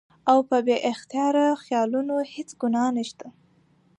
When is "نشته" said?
2.97-3.25